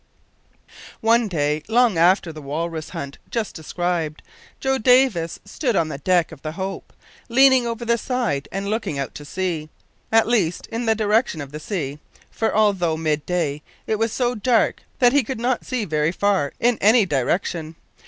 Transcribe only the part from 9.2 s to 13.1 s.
sea at least in the direction of the sea, for, although